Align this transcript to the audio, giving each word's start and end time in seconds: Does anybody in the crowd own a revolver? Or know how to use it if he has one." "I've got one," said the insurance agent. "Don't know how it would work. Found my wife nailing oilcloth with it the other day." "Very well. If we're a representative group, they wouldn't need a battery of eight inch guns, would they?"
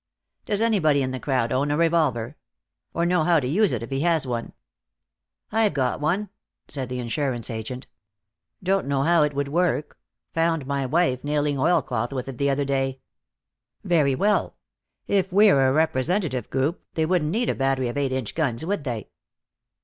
Does 0.47 0.63
anybody 0.63 1.03
in 1.03 1.11
the 1.11 1.19
crowd 1.19 1.51
own 1.51 1.69
a 1.69 1.77
revolver? 1.77 2.35
Or 2.91 3.05
know 3.05 3.23
how 3.23 3.39
to 3.39 3.45
use 3.47 3.71
it 3.71 3.83
if 3.83 3.91
he 3.91 3.99
has 3.99 4.25
one." 4.25 4.53
"I've 5.51 5.75
got 5.75 6.01
one," 6.01 6.29
said 6.67 6.89
the 6.89 6.97
insurance 6.97 7.51
agent. 7.51 7.85
"Don't 8.63 8.87
know 8.87 9.03
how 9.03 9.21
it 9.21 9.35
would 9.35 9.49
work. 9.49 9.99
Found 10.33 10.65
my 10.65 10.87
wife 10.87 11.23
nailing 11.23 11.59
oilcloth 11.59 12.13
with 12.13 12.27
it 12.27 12.39
the 12.39 12.49
other 12.49 12.65
day." 12.65 12.99
"Very 13.83 14.15
well. 14.15 14.55
If 15.05 15.31
we're 15.31 15.67
a 15.67 15.71
representative 15.71 16.49
group, 16.49 16.83
they 16.95 17.05
wouldn't 17.05 17.29
need 17.29 17.49
a 17.51 17.53
battery 17.53 17.87
of 17.87 17.95
eight 17.95 18.11
inch 18.11 18.33
guns, 18.33 18.65
would 18.65 18.83
they?" 18.85 19.11